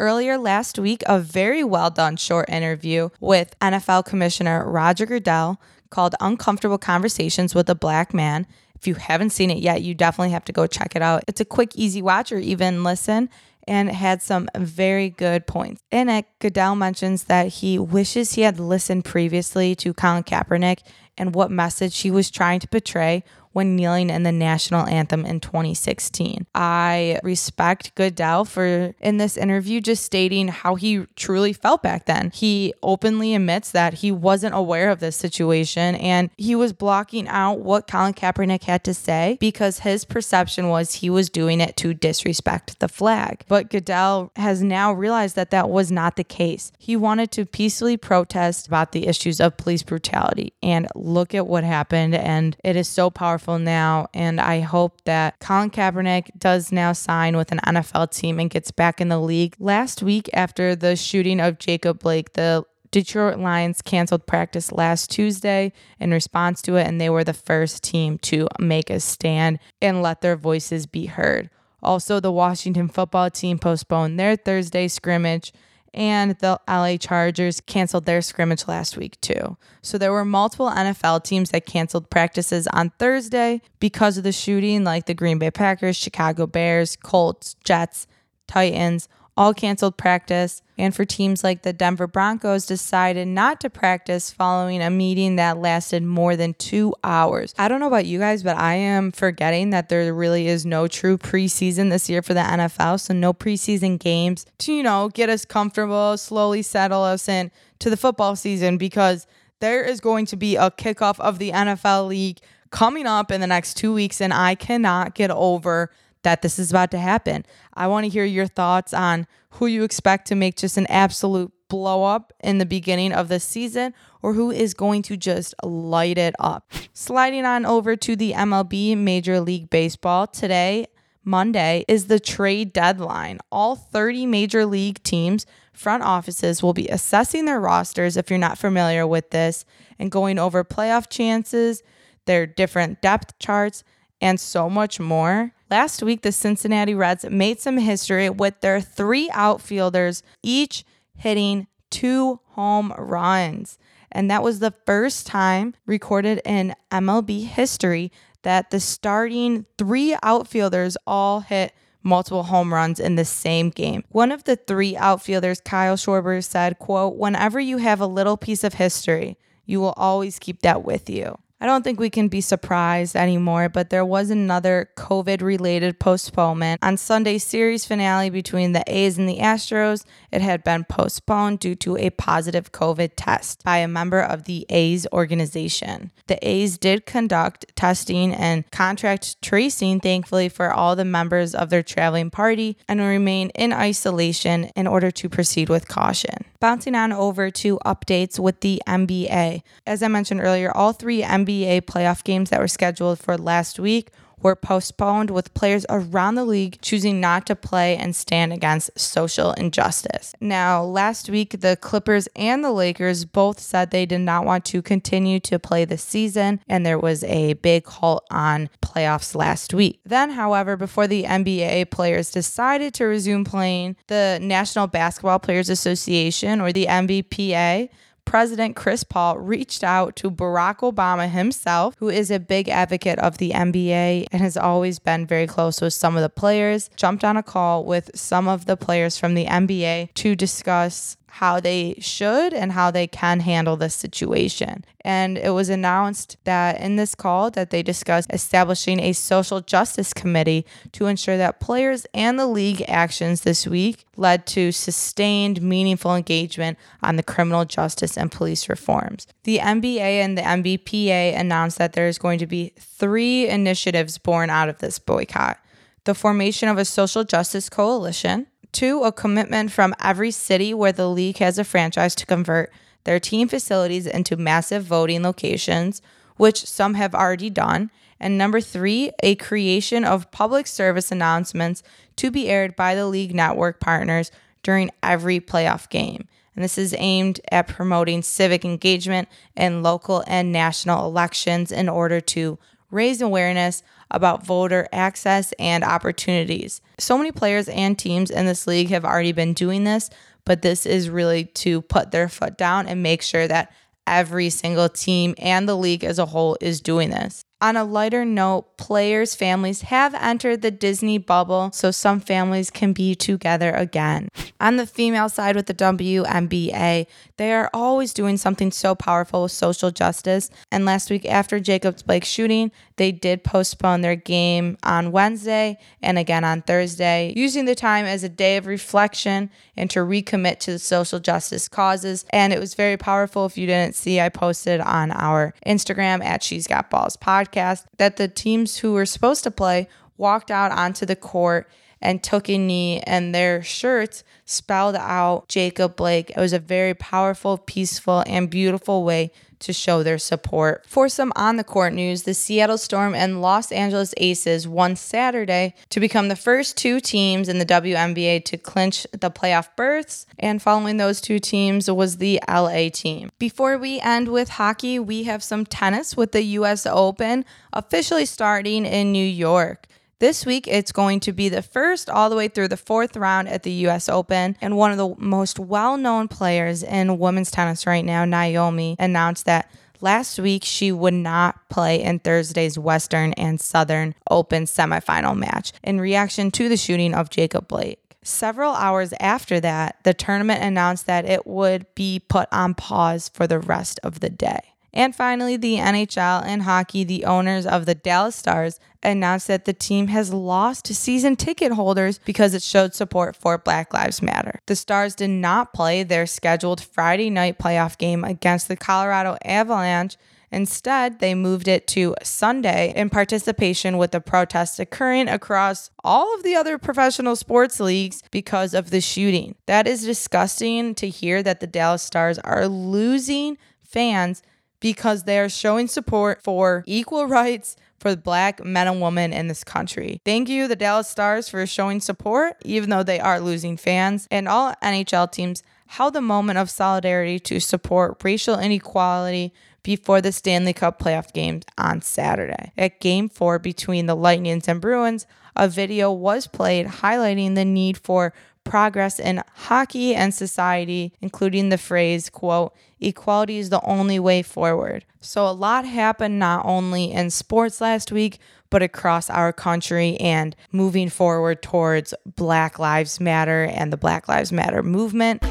Earlier 0.00 0.36
last 0.36 0.80
week, 0.80 1.04
a 1.06 1.20
very 1.20 1.62
well 1.62 1.90
done 1.90 2.16
short 2.16 2.48
interview 2.48 3.10
with 3.20 3.56
NFL 3.60 4.04
Commissioner 4.04 4.68
Roger 4.68 5.06
Goodell 5.06 5.60
called 5.90 6.16
Uncomfortable 6.20 6.78
Conversations 6.78 7.54
with 7.54 7.70
a 7.70 7.76
Black 7.76 8.12
Man 8.12 8.48
if 8.84 8.88
you 8.88 8.94
haven't 8.96 9.30
seen 9.30 9.50
it 9.50 9.58
yet, 9.58 9.80
you 9.80 9.94
definitely 9.94 10.32
have 10.32 10.44
to 10.44 10.52
go 10.52 10.66
check 10.66 10.94
it 10.94 11.00
out. 11.00 11.24
It's 11.26 11.40
a 11.40 11.44
quick, 11.46 11.74
easy 11.74 12.02
watch 12.02 12.30
or 12.30 12.38
even 12.38 12.84
listen 12.84 13.30
and 13.66 13.88
had 13.90 14.20
some 14.20 14.46
very 14.54 15.08
good 15.08 15.46
points. 15.46 15.82
In 15.90 16.10
it, 16.10 16.26
Goodell 16.38 16.76
mentions 16.76 17.24
that 17.24 17.48
he 17.48 17.78
wishes 17.78 18.34
he 18.34 18.42
had 18.42 18.60
listened 18.60 19.06
previously 19.06 19.74
to 19.76 19.94
Colin 19.94 20.22
Kaepernick 20.22 20.80
and 21.16 21.34
what 21.34 21.50
message 21.50 21.98
he 22.00 22.10
was 22.10 22.30
trying 22.30 22.60
to 22.60 22.68
portray 22.68 23.24
when 23.54 23.76
kneeling 23.76 24.10
in 24.10 24.24
the 24.24 24.32
national 24.32 24.86
anthem 24.86 25.24
in 25.24 25.40
2016. 25.40 26.44
I 26.54 27.20
respect 27.22 27.94
Goodell 27.94 28.44
for 28.44 28.94
in 29.00 29.16
this 29.18 29.36
interview 29.36 29.80
just 29.80 30.02
stating 30.02 30.48
how 30.48 30.74
he 30.74 31.06
truly 31.14 31.52
felt 31.52 31.82
back 31.82 32.06
then. 32.06 32.32
He 32.34 32.74
openly 32.82 33.34
admits 33.34 33.70
that 33.70 33.94
he 33.94 34.10
wasn't 34.10 34.56
aware 34.56 34.90
of 34.90 34.98
this 34.98 35.16
situation 35.16 35.94
and 35.94 36.30
he 36.36 36.56
was 36.56 36.72
blocking 36.72 37.28
out 37.28 37.60
what 37.60 37.86
Colin 37.86 38.12
Kaepernick 38.12 38.64
had 38.64 38.82
to 38.84 38.92
say 38.92 39.38
because 39.40 39.78
his 39.78 40.04
perception 40.04 40.68
was 40.68 40.94
he 40.94 41.08
was 41.08 41.30
doing 41.30 41.60
it 41.60 41.76
to 41.76 41.94
disrespect 41.94 42.80
the 42.80 42.88
flag. 42.88 43.44
But 43.46 43.70
Goodell 43.70 44.32
has 44.34 44.62
now 44.62 44.92
realized 44.92 45.36
that 45.36 45.52
that 45.52 45.70
was 45.70 45.92
not 45.92 46.16
the 46.16 46.24
case. 46.24 46.72
He 46.76 46.96
wanted 46.96 47.30
to 47.32 47.46
peacefully 47.46 47.96
protest 47.96 48.66
about 48.66 48.90
the 48.90 49.06
issues 49.06 49.40
of 49.40 49.56
police 49.56 49.84
brutality 49.84 50.54
and 50.60 50.88
look 50.96 51.36
at 51.36 51.46
what 51.46 51.62
happened 51.62 52.16
and 52.16 52.56
it 52.64 52.74
is 52.74 52.88
so 52.88 53.10
powerful 53.10 53.43
now. 53.46 54.08
And 54.14 54.40
I 54.40 54.60
hope 54.60 55.02
that 55.04 55.38
Colin 55.40 55.70
Kaepernick 55.70 56.30
does 56.38 56.72
now 56.72 56.92
sign 56.92 57.36
with 57.36 57.52
an 57.52 57.60
NFL 57.66 58.10
team 58.12 58.40
and 58.40 58.50
gets 58.50 58.70
back 58.70 59.00
in 59.00 59.08
the 59.08 59.20
league. 59.20 59.56
Last 59.58 60.02
week, 60.02 60.28
after 60.32 60.74
the 60.74 60.96
shooting 60.96 61.40
of 61.40 61.58
Jacob 61.58 62.00
Blake, 62.00 62.32
the 62.32 62.64
Detroit 62.90 63.38
Lions 63.38 63.82
canceled 63.82 64.24
practice 64.26 64.70
last 64.70 65.10
Tuesday 65.10 65.72
in 65.98 66.12
response 66.12 66.62
to 66.62 66.76
it, 66.76 66.86
and 66.86 67.00
they 67.00 67.10
were 67.10 67.24
the 67.24 67.32
first 67.32 67.82
team 67.82 68.18
to 68.18 68.46
make 68.60 68.88
a 68.88 69.00
stand 69.00 69.58
and 69.82 70.00
let 70.00 70.20
their 70.20 70.36
voices 70.36 70.86
be 70.86 71.06
heard. 71.06 71.50
Also, 71.82 72.20
the 72.20 72.30
Washington 72.30 72.88
football 72.88 73.30
team 73.30 73.58
postponed 73.58 74.18
their 74.18 74.36
Thursday 74.36 74.88
scrimmage 74.88 75.52
and 75.94 76.32
the 76.40 76.60
LA 76.68 76.96
Chargers 76.96 77.60
canceled 77.60 78.04
their 78.04 78.20
scrimmage 78.20 78.66
last 78.68 78.96
week 78.96 79.20
too. 79.20 79.56
So 79.80 79.96
there 79.96 80.12
were 80.12 80.24
multiple 80.24 80.68
NFL 80.68 81.24
teams 81.24 81.50
that 81.50 81.66
canceled 81.66 82.10
practices 82.10 82.66
on 82.66 82.90
Thursday 82.98 83.62
because 83.80 84.18
of 84.18 84.24
the 84.24 84.32
shooting, 84.32 84.84
like 84.84 85.06
the 85.06 85.14
Green 85.14 85.38
Bay 85.38 85.50
Packers, 85.50 85.96
Chicago 85.96 86.46
Bears, 86.46 86.96
Colts, 86.96 87.56
Jets, 87.64 88.06
Titans, 88.46 89.08
all 89.36 89.54
canceled 89.54 89.96
practice. 89.96 90.62
And 90.76 90.94
for 90.94 91.04
teams 91.04 91.44
like 91.44 91.62
the 91.62 91.72
Denver 91.72 92.06
Broncos, 92.06 92.66
decided 92.66 93.28
not 93.28 93.60
to 93.60 93.70
practice 93.70 94.30
following 94.30 94.82
a 94.82 94.90
meeting 94.90 95.36
that 95.36 95.58
lasted 95.58 96.02
more 96.02 96.36
than 96.36 96.54
two 96.54 96.94
hours. 97.04 97.54
I 97.58 97.68
don't 97.68 97.80
know 97.80 97.86
about 97.86 98.06
you 98.06 98.18
guys, 98.18 98.42
but 98.42 98.56
I 98.56 98.74
am 98.74 99.12
forgetting 99.12 99.70
that 99.70 99.88
there 99.88 100.12
really 100.12 100.48
is 100.48 100.66
no 100.66 100.88
true 100.88 101.16
preseason 101.16 101.90
this 101.90 102.10
year 102.10 102.22
for 102.22 102.34
the 102.34 102.40
NFL. 102.40 103.00
So, 103.00 103.14
no 103.14 103.32
preseason 103.32 103.98
games 103.98 104.46
to, 104.58 104.72
you 104.72 104.82
know, 104.82 105.08
get 105.08 105.28
us 105.28 105.44
comfortable, 105.44 106.16
slowly 106.16 106.62
settle 106.62 107.02
us 107.02 107.28
in 107.28 107.50
to 107.80 107.90
the 107.90 107.96
football 107.96 108.36
season 108.36 108.78
because 108.78 109.26
there 109.60 109.84
is 109.84 110.00
going 110.00 110.26
to 110.26 110.36
be 110.36 110.56
a 110.56 110.70
kickoff 110.70 111.18
of 111.20 111.38
the 111.38 111.50
NFL 111.50 112.08
league 112.08 112.38
coming 112.70 113.06
up 113.06 113.30
in 113.30 113.40
the 113.40 113.46
next 113.46 113.74
two 113.74 113.92
weeks. 113.92 114.20
And 114.20 114.32
I 114.32 114.56
cannot 114.56 115.14
get 115.14 115.30
over 115.30 115.90
that 116.24 116.42
this 116.42 116.58
is 116.58 116.70
about 116.70 116.90
to 116.90 116.98
happen. 116.98 117.46
I 117.74 117.86
want 117.86 118.04
to 118.04 118.10
hear 118.10 118.24
your 118.24 118.46
thoughts 118.46 118.92
on 118.92 119.26
who 119.50 119.66
you 119.66 119.84
expect 119.84 120.26
to 120.28 120.34
make 120.34 120.56
just 120.56 120.76
an 120.76 120.86
absolute 120.88 121.52
blow 121.68 122.04
up 122.04 122.32
in 122.42 122.58
the 122.58 122.66
beginning 122.66 123.12
of 123.12 123.28
the 123.28 123.40
season 123.40 123.94
or 124.22 124.34
who 124.34 124.50
is 124.50 124.74
going 124.74 125.02
to 125.02 125.16
just 125.16 125.54
light 125.62 126.18
it 126.18 126.34
up. 126.38 126.72
Sliding 126.92 127.44
on 127.44 127.64
over 127.64 127.96
to 127.96 128.16
the 128.16 128.32
MLB 128.32 128.96
Major 128.96 129.40
League 129.40 129.70
Baseball 129.70 130.26
today, 130.26 130.86
Monday, 131.24 131.84
is 131.88 132.06
the 132.06 132.20
trade 132.20 132.72
deadline. 132.72 133.38
All 133.50 133.76
30 133.76 134.26
major 134.26 134.66
league 134.66 135.02
teams' 135.02 135.46
front 135.72 136.02
offices 136.02 136.62
will 136.62 136.74
be 136.74 136.88
assessing 136.88 137.44
their 137.44 137.60
rosters 137.60 138.16
if 138.16 138.30
you're 138.30 138.38
not 138.38 138.58
familiar 138.58 139.06
with 139.06 139.30
this 139.30 139.64
and 139.98 140.10
going 140.10 140.38
over 140.38 140.64
playoff 140.64 141.08
chances, 141.08 141.82
their 142.26 142.46
different 142.46 143.00
depth 143.02 143.38
charts, 143.38 143.84
and 144.20 144.38
so 144.38 144.70
much 144.70 145.00
more. 145.00 145.52
Last 145.74 146.04
week, 146.04 146.22
the 146.22 146.30
Cincinnati 146.30 146.94
Reds 146.94 147.24
made 147.28 147.58
some 147.58 147.78
history 147.78 148.30
with 148.30 148.60
their 148.60 148.80
three 148.80 149.28
outfielders 149.32 150.22
each 150.40 150.84
hitting 151.16 151.66
two 151.90 152.38
home 152.50 152.94
runs. 152.96 153.76
And 154.12 154.30
that 154.30 154.44
was 154.44 154.60
the 154.60 154.70
first 154.86 155.26
time 155.26 155.74
recorded 155.84 156.40
in 156.44 156.76
MLB 156.92 157.46
history 157.46 158.12
that 158.42 158.70
the 158.70 158.78
starting 158.78 159.66
three 159.76 160.16
outfielders 160.22 160.96
all 161.08 161.40
hit 161.40 161.72
multiple 162.04 162.44
home 162.44 162.72
runs 162.72 163.00
in 163.00 163.16
the 163.16 163.24
same 163.24 163.70
game. 163.70 164.04
One 164.10 164.30
of 164.30 164.44
the 164.44 164.54
three 164.54 164.96
outfielders, 164.96 165.60
Kyle 165.60 165.96
Schwarber, 165.96 166.44
said, 166.44 166.78
quote, 166.78 167.16
whenever 167.16 167.58
you 167.58 167.78
have 167.78 168.00
a 168.00 168.06
little 168.06 168.36
piece 168.36 168.62
of 168.62 168.74
history, 168.74 169.36
you 169.66 169.80
will 169.80 169.94
always 169.96 170.38
keep 170.38 170.62
that 170.62 170.84
with 170.84 171.10
you. 171.10 171.36
I 171.64 171.66
don't 171.66 171.82
think 171.82 171.98
we 171.98 172.10
can 172.10 172.28
be 172.28 172.42
surprised 172.42 173.16
anymore, 173.16 173.70
but 173.70 173.88
there 173.88 174.04
was 174.04 174.28
another 174.28 174.90
COVID 174.98 175.40
related 175.40 175.98
postponement. 175.98 176.78
On 176.84 176.98
Sunday's 176.98 177.42
series 177.42 177.86
finale 177.86 178.28
between 178.28 178.72
the 178.72 178.84
A's 178.86 179.16
and 179.16 179.26
the 179.26 179.38
Astros, 179.38 180.04
it 180.30 180.42
had 180.42 180.62
been 180.62 180.84
postponed 180.84 181.60
due 181.60 181.74
to 181.76 181.96
a 181.96 182.10
positive 182.10 182.72
COVID 182.72 183.12
test 183.16 183.64
by 183.64 183.78
a 183.78 183.88
member 183.88 184.20
of 184.20 184.44
the 184.44 184.66
A's 184.68 185.06
organization. 185.10 186.12
The 186.26 186.36
A's 186.46 186.76
did 186.76 187.06
conduct 187.06 187.74
testing 187.76 188.34
and 188.34 188.70
contract 188.70 189.40
tracing, 189.40 190.00
thankfully, 190.00 190.50
for 190.50 190.70
all 190.70 190.94
the 190.94 191.06
members 191.06 191.54
of 191.54 191.70
their 191.70 191.82
traveling 191.82 192.28
party 192.28 192.76
and 192.86 193.00
remain 193.00 193.48
in 193.54 193.72
isolation 193.72 194.64
in 194.76 194.86
order 194.86 195.10
to 195.12 195.30
proceed 195.30 195.70
with 195.70 195.88
caution. 195.88 196.44
Bouncing 196.60 196.94
on 196.94 197.12
over 197.12 197.50
to 197.50 197.78
updates 197.86 198.38
with 198.38 198.60
the 198.60 198.82
NBA. 198.86 199.62
As 199.86 200.02
I 200.02 200.08
mentioned 200.08 200.40
earlier, 200.40 200.70
all 200.74 200.92
three 200.92 201.22
NBA 201.22 201.53
NBA 201.54 201.82
playoff 201.82 202.24
games 202.24 202.50
that 202.50 202.60
were 202.60 202.68
scheduled 202.68 203.18
for 203.18 203.36
last 203.38 203.78
week 203.78 204.10
were 204.40 204.54
postponed, 204.54 205.30
with 205.30 205.54
players 205.54 205.86
around 205.88 206.34
the 206.34 206.44
league 206.44 206.78
choosing 206.82 207.18
not 207.18 207.46
to 207.46 207.56
play 207.56 207.96
and 207.96 208.14
stand 208.14 208.52
against 208.52 208.90
social 208.98 209.52
injustice. 209.52 210.34
Now, 210.38 210.84
last 210.84 211.30
week, 211.30 211.60
the 211.60 211.76
Clippers 211.76 212.28
and 212.36 212.62
the 212.62 212.70
Lakers 212.70 213.24
both 213.24 213.58
said 213.58 213.90
they 213.90 214.04
did 214.04 214.18
not 214.18 214.44
want 214.44 214.66
to 214.66 214.82
continue 214.82 215.40
to 215.40 215.58
play 215.58 215.86
the 215.86 215.96
season, 215.96 216.60
and 216.68 216.84
there 216.84 216.98
was 216.98 217.24
a 217.24 217.54
big 217.54 217.86
halt 217.86 218.26
on 218.30 218.68
playoffs 218.82 219.34
last 219.34 219.72
week. 219.72 220.00
Then, 220.04 220.30
however, 220.30 220.76
before 220.76 221.06
the 221.06 221.22
NBA 221.22 221.90
players 221.90 222.30
decided 222.30 222.92
to 222.94 223.06
resume 223.06 223.44
playing, 223.44 223.96
the 224.08 224.38
National 224.42 224.86
Basketball 224.86 225.38
Players 225.38 225.70
Association, 225.70 226.60
or 226.60 226.70
the 226.70 226.84
NBPA, 226.84 227.88
President 228.24 228.76
Chris 228.76 229.04
Paul 229.04 229.38
reached 229.38 229.84
out 229.84 230.16
to 230.16 230.30
Barack 230.30 230.78
Obama 230.78 231.30
himself, 231.30 231.94
who 231.98 232.08
is 232.08 232.30
a 232.30 232.40
big 232.40 232.68
advocate 232.68 233.18
of 233.18 233.38
the 233.38 233.50
NBA 233.50 234.26
and 234.32 234.42
has 234.42 234.56
always 234.56 234.98
been 234.98 235.26
very 235.26 235.46
close 235.46 235.80
with 235.80 235.94
some 235.94 236.16
of 236.16 236.22
the 236.22 236.28
players, 236.28 236.90
jumped 236.96 237.24
on 237.24 237.36
a 237.36 237.42
call 237.42 237.84
with 237.84 238.10
some 238.14 238.48
of 238.48 238.66
the 238.66 238.76
players 238.76 239.18
from 239.18 239.34
the 239.34 239.46
NBA 239.46 240.12
to 240.14 240.34
discuss 240.34 241.16
how 241.34 241.58
they 241.58 241.96
should 241.98 242.54
and 242.54 242.70
how 242.70 242.92
they 242.92 243.08
can 243.08 243.40
handle 243.40 243.76
this 243.76 243.92
situation. 243.92 244.84
And 245.00 245.36
it 245.36 245.50
was 245.50 245.68
announced 245.68 246.36
that 246.44 246.80
in 246.80 246.94
this 246.94 247.16
call 247.16 247.50
that 247.50 247.70
they 247.70 247.82
discussed 247.82 248.32
establishing 248.32 249.00
a 249.00 249.12
social 249.14 249.60
justice 249.60 250.12
committee 250.12 250.64
to 250.92 251.06
ensure 251.06 251.36
that 251.36 251.58
players 251.58 252.06
and 252.14 252.38
the 252.38 252.46
league 252.46 252.84
actions 252.86 253.40
this 253.40 253.66
week 253.66 254.04
led 254.16 254.46
to 254.46 254.70
sustained 254.70 255.60
meaningful 255.60 256.14
engagement 256.14 256.78
on 257.02 257.16
the 257.16 257.22
criminal 257.24 257.64
justice 257.64 258.16
and 258.16 258.30
police 258.30 258.68
reforms. 258.68 259.26
The 259.42 259.58
NBA 259.58 259.98
and 259.98 260.38
the 260.38 260.42
NBPA 260.42 261.36
announced 261.36 261.78
that 261.78 261.94
there's 261.94 262.16
going 262.16 262.38
to 262.38 262.46
be 262.46 262.72
three 262.78 263.48
initiatives 263.48 264.18
born 264.18 264.50
out 264.50 264.68
of 264.68 264.78
this 264.78 265.00
boycott. 265.00 265.58
The 266.04 266.14
formation 266.14 266.68
of 266.68 266.78
a 266.78 266.84
social 266.84 267.24
justice 267.24 267.68
coalition, 267.68 268.46
Two, 268.74 269.04
a 269.04 269.12
commitment 269.12 269.70
from 269.70 269.94
every 270.02 270.32
city 270.32 270.74
where 270.74 270.90
the 270.90 271.08
league 271.08 271.38
has 271.38 271.60
a 271.60 271.64
franchise 271.64 272.16
to 272.16 272.26
convert 272.26 272.72
their 273.04 273.20
team 273.20 273.46
facilities 273.46 274.04
into 274.04 274.36
massive 274.36 274.82
voting 274.82 275.22
locations, 275.22 276.02
which 276.38 276.66
some 276.66 276.94
have 276.94 277.14
already 277.14 277.50
done. 277.50 277.92
And 278.18 278.36
number 278.36 278.60
three, 278.60 279.12
a 279.22 279.36
creation 279.36 280.04
of 280.04 280.32
public 280.32 280.66
service 280.66 281.12
announcements 281.12 281.84
to 282.16 282.32
be 282.32 282.48
aired 282.48 282.74
by 282.74 282.96
the 282.96 283.06
league 283.06 283.32
network 283.32 283.78
partners 283.78 284.32
during 284.64 284.90
every 285.04 285.38
playoff 285.38 285.88
game. 285.88 286.26
And 286.56 286.64
this 286.64 286.76
is 286.76 286.96
aimed 286.98 287.40
at 287.52 287.68
promoting 287.68 288.22
civic 288.22 288.64
engagement 288.64 289.28
in 289.54 289.84
local 289.84 290.24
and 290.26 290.50
national 290.50 291.06
elections 291.06 291.70
in 291.70 291.88
order 291.88 292.20
to 292.20 292.58
raise 292.90 293.20
awareness 293.20 293.84
about 294.10 294.44
voter 294.44 294.88
access 294.92 295.52
and 295.58 295.84
opportunities. 295.84 296.80
So 296.98 297.16
many 297.16 297.32
players 297.32 297.68
and 297.68 297.98
teams 297.98 298.30
in 298.30 298.46
this 298.46 298.66
league 298.66 298.90
have 298.90 299.04
already 299.04 299.32
been 299.32 299.52
doing 299.54 299.84
this, 299.84 300.10
but 300.44 300.62
this 300.62 300.86
is 300.86 301.10
really 301.10 301.44
to 301.44 301.82
put 301.82 302.10
their 302.10 302.28
foot 302.28 302.56
down 302.58 302.86
and 302.86 303.02
make 303.02 303.22
sure 303.22 303.48
that 303.48 303.72
every 304.06 304.50
single 304.50 304.88
team 304.88 305.34
and 305.38 305.68
the 305.68 305.76
league 305.76 306.04
as 306.04 306.18
a 306.18 306.26
whole 306.26 306.56
is 306.60 306.80
doing 306.80 307.10
this. 307.10 307.42
On 307.60 307.76
a 307.76 307.84
lighter 307.84 308.24
note, 308.26 308.76
players' 308.76 309.34
families 309.34 309.82
have 309.82 310.14
entered 310.14 310.60
the 310.60 310.70
Disney 310.70 311.16
bubble, 311.16 311.70
so 311.72 311.90
some 311.90 312.20
families 312.20 312.70
can 312.70 312.92
be 312.92 313.14
together 313.14 313.72
again. 313.72 314.28
On 314.60 314.76
the 314.76 314.86
female 314.86 315.28
side 315.28 315.56
with 315.56 315.66
the 315.66 315.74
WNBA, 315.74 317.06
they 317.36 317.52
are 317.52 317.70
always 317.74 318.14
doing 318.14 318.36
something 318.36 318.70
so 318.70 318.94
powerful 318.94 319.42
with 319.42 319.52
social 319.52 319.90
justice. 319.90 320.50
And 320.70 320.84
last 320.84 321.10
week, 321.10 321.26
after 321.26 321.58
Jacobs 321.58 322.02
Blake 322.02 322.24
shooting, 322.24 322.70
they 322.96 323.10
did 323.10 323.42
postpone 323.42 324.02
their 324.02 324.16
game 324.16 324.78
on 324.84 325.10
Wednesday 325.10 325.78
and 326.00 326.18
again 326.18 326.44
on 326.44 326.62
Thursday, 326.62 327.32
using 327.36 327.64
the 327.64 327.74
time 327.74 328.06
as 328.06 328.22
a 328.22 328.28
day 328.28 328.56
of 328.56 328.66
reflection 328.66 329.50
and 329.76 329.90
to 329.90 330.00
recommit 330.00 330.60
to 330.60 330.72
the 330.72 330.78
social 330.78 331.18
justice 331.18 331.68
causes. 331.68 332.24
And 332.30 332.52
it 332.52 332.60
was 332.60 332.74
very 332.74 332.96
powerful. 332.96 333.46
If 333.46 333.58
you 333.58 333.66
didn't 333.66 333.96
see, 333.96 334.20
I 334.20 334.28
posted 334.28 334.80
on 334.80 335.10
our 335.10 335.52
Instagram 335.66 336.24
at 336.24 336.42
She's 336.42 336.68
Got 336.68 336.90
Balls 336.90 337.16
podcast 337.16 337.84
that 337.98 338.16
the 338.16 338.28
teams 338.28 338.78
who 338.78 338.92
were 338.92 339.06
supposed 339.06 339.42
to 339.44 339.50
play 339.50 339.88
walked 340.16 340.50
out 340.50 340.70
onto 340.70 341.04
the 341.04 341.16
court 341.16 341.68
and 342.04 342.22
took 342.22 342.48
a 342.48 342.58
knee, 342.58 343.00
and 343.00 343.34
their 343.34 343.62
shirts 343.62 344.22
spelled 344.44 344.94
out 344.94 345.48
Jacob 345.48 345.96
Blake. 345.96 346.30
It 346.30 346.36
was 346.36 346.52
a 346.52 346.58
very 346.58 346.94
powerful, 346.94 347.58
peaceful, 347.58 348.22
and 348.26 348.50
beautiful 348.50 349.02
way 349.02 349.32
to 349.64 349.72
show 349.72 350.02
their 350.02 350.18
support. 350.18 350.84
For 350.86 351.08
some 351.08 351.32
on 351.36 351.56
the 351.56 351.64
court 351.64 351.94
news, 351.94 352.24
the 352.24 352.34
Seattle 352.34 352.76
Storm 352.76 353.14
and 353.14 353.40
Los 353.40 353.72
Angeles 353.72 354.12
Aces 354.18 354.68
won 354.68 354.94
Saturday 354.94 355.74
to 355.88 356.00
become 356.00 356.28
the 356.28 356.36
first 356.36 356.76
two 356.76 357.00
teams 357.00 357.48
in 357.48 357.58
the 357.58 357.64
WNBA 357.64 358.44
to 358.44 358.58
clinch 358.58 359.06
the 359.12 359.30
playoff 359.30 359.68
berths, 359.74 360.26
and 360.38 360.60
following 360.60 360.98
those 360.98 361.20
two 361.20 361.38
teams 361.38 361.90
was 361.90 362.18
the 362.18 362.40
LA 362.46 362.90
team. 362.92 363.30
Before 363.38 363.78
we 363.78 364.00
end 364.00 364.28
with 364.28 364.50
hockey, 364.50 364.98
we 364.98 365.22
have 365.22 365.42
some 365.42 365.64
tennis 365.64 366.16
with 366.16 366.32
the 366.32 366.42
US 366.42 366.84
Open 366.84 367.46
officially 367.72 368.26
starting 368.26 368.84
in 368.84 369.12
New 369.12 369.26
York. 369.26 369.86
This 370.24 370.46
week, 370.46 370.66
it's 370.66 370.90
going 370.90 371.20
to 371.20 371.34
be 371.34 371.50
the 371.50 371.60
first 371.60 372.08
all 372.08 372.30
the 372.30 372.34
way 372.34 372.48
through 372.48 372.68
the 372.68 372.78
fourth 372.78 373.14
round 373.14 373.46
at 373.46 373.62
the 373.62 373.70
US 373.88 374.08
Open. 374.08 374.56
And 374.58 374.74
one 374.74 374.90
of 374.90 374.96
the 374.96 375.14
most 375.18 375.58
well 375.58 375.98
known 375.98 376.28
players 376.28 376.82
in 376.82 377.18
women's 377.18 377.50
tennis 377.50 377.86
right 377.86 378.02
now, 378.02 378.24
Naomi, 378.24 378.96
announced 378.98 379.44
that 379.44 379.70
last 380.00 380.38
week 380.38 380.64
she 380.64 380.90
would 380.90 381.12
not 381.12 381.68
play 381.68 382.02
in 382.02 382.20
Thursday's 382.20 382.78
Western 382.78 383.34
and 383.34 383.60
Southern 383.60 384.14
Open 384.30 384.64
semifinal 384.64 385.36
match 385.36 385.74
in 385.82 386.00
reaction 386.00 386.50
to 386.52 386.70
the 386.70 386.78
shooting 386.78 387.12
of 387.12 387.28
Jacob 387.28 387.68
Blake. 387.68 388.16
Several 388.22 388.72
hours 388.72 389.12
after 389.20 389.60
that, 389.60 389.98
the 390.04 390.14
tournament 390.14 390.62
announced 390.62 391.04
that 391.04 391.26
it 391.26 391.46
would 391.46 391.84
be 391.94 392.18
put 392.18 392.48
on 392.50 392.72
pause 392.72 393.28
for 393.28 393.46
the 393.46 393.58
rest 393.58 394.00
of 394.02 394.20
the 394.20 394.30
day. 394.30 394.73
And 394.94 395.14
finally, 395.14 395.56
the 395.56 395.76
NHL 395.76 396.46
and 396.46 396.62
hockey, 396.62 397.02
the 397.02 397.24
owners 397.24 397.66
of 397.66 397.84
the 397.84 397.96
Dallas 397.96 398.36
Stars 398.36 398.78
announced 399.02 399.48
that 399.48 399.64
the 399.64 399.72
team 399.72 400.06
has 400.06 400.32
lost 400.32 400.86
season 400.86 401.34
ticket 401.34 401.72
holders 401.72 402.20
because 402.24 402.54
it 402.54 402.62
showed 402.62 402.94
support 402.94 403.34
for 403.34 403.58
Black 403.58 403.92
Lives 403.92 404.22
Matter. 404.22 404.60
The 404.66 404.76
Stars 404.76 405.16
did 405.16 405.30
not 405.30 405.74
play 405.74 406.04
their 406.04 406.26
scheduled 406.26 406.80
Friday 406.80 407.28
night 407.28 407.58
playoff 407.58 407.98
game 407.98 408.22
against 408.22 408.68
the 408.68 408.76
Colorado 408.76 409.36
Avalanche. 409.44 410.16
Instead, 410.52 411.18
they 411.18 411.34
moved 411.34 411.66
it 411.66 411.88
to 411.88 412.14
Sunday 412.22 412.92
in 412.94 413.10
participation 413.10 413.98
with 413.98 414.12
the 414.12 414.20
protests 414.20 414.78
occurring 414.78 415.26
across 415.28 415.90
all 416.04 416.32
of 416.36 416.44
the 416.44 416.54
other 416.54 416.78
professional 416.78 417.34
sports 417.34 417.80
leagues 417.80 418.22
because 418.30 418.74
of 418.74 418.90
the 418.90 419.00
shooting. 419.00 419.56
That 419.66 419.88
is 419.88 420.04
disgusting 420.04 420.94
to 420.94 421.08
hear 421.08 421.42
that 421.42 421.58
the 421.58 421.66
Dallas 421.66 422.04
Stars 422.04 422.38
are 422.38 422.68
losing 422.68 423.58
fans 423.82 424.44
because 424.84 425.22
they 425.22 425.38
are 425.38 425.48
showing 425.48 425.88
support 425.88 426.42
for 426.42 426.84
equal 426.86 427.26
rights 427.26 427.74
for 427.98 428.14
black 428.14 428.62
men 428.62 428.86
and 428.86 429.00
women 429.00 429.32
in 429.32 429.48
this 429.48 429.64
country. 429.64 430.20
Thank 430.26 430.50
you, 430.50 430.68
the 430.68 430.76
Dallas 430.76 431.08
Stars, 431.08 431.48
for 431.48 431.64
showing 431.64 432.02
support, 432.02 432.56
even 432.66 432.90
though 432.90 433.02
they 433.02 433.18
are 433.18 433.40
losing 433.40 433.78
fans, 433.78 434.28
and 434.30 434.46
all 434.46 434.74
NHL 434.82 435.32
teams 435.32 435.62
held 435.86 436.12
the 436.12 436.20
moment 436.20 436.58
of 436.58 436.68
solidarity 436.68 437.38
to 437.38 437.60
support 437.60 438.22
racial 438.22 438.58
inequality 438.58 439.54
before 439.82 440.20
the 440.20 440.32
Stanley 440.32 440.74
Cup 440.74 440.98
playoff 440.98 441.32
games 441.32 441.64
on 441.78 442.02
Saturday. 442.02 442.74
At 442.76 443.00
game 443.00 443.30
four 443.30 443.58
between 443.58 444.04
the 444.04 444.14
Lightnings 444.14 444.68
and 444.68 444.82
Bruins, 444.82 445.26
a 445.56 445.66
video 445.66 446.12
was 446.12 446.46
played 446.46 446.86
highlighting 446.86 447.54
the 447.54 447.64
need 447.64 447.96
for 447.96 448.34
progress 448.64 449.20
in 449.20 449.42
hockey 449.54 450.14
and 450.14 450.34
society, 450.34 451.12
including 451.20 451.68
the 451.68 451.78
phrase, 451.78 452.28
quote, 452.30 452.74
equality 453.00 453.58
is 453.58 453.70
the 453.70 453.82
only 453.82 454.18
way 454.18 454.42
forward. 454.42 455.04
So 455.20 455.46
a 455.46 455.52
lot 455.52 455.84
happened 455.84 456.38
not 456.38 456.64
only 456.64 457.12
in 457.12 457.30
sports 457.30 457.80
last 457.80 458.10
week, 458.10 458.38
but 458.70 458.82
across 458.82 459.30
our 459.30 459.52
country 459.52 460.16
and 460.16 460.56
moving 460.72 461.08
forward 461.08 461.62
towards 461.62 462.12
Black 462.26 462.78
Lives 462.78 463.20
Matter 463.20 463.64
and 463.64 463.92
the 463.92 463.96
Black 463.96 464.28
Lives 464.28 464.50
Matter 464.50 464.82
movement. 464.82 465.42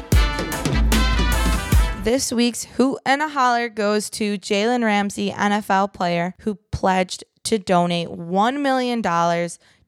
This 2.04 2.30
week's 2.30 2.64
Hoot 2.64 2.98
and 3.06 3.22
a 3.22 3.28
Holler 3.28 3.70
goes 3.70 4.10
to 4.10 4.36
Jalen 4.36 4.84
Ramsey, 4.84 5.30
NFL 5.30 5.94
player, 5.94 6.34
who 6.40 6.56
pledged 6.70 7.24
to 7.44 7.58
donate 7.58 8.08
$1 8.08 8.60
million 8.60 9.00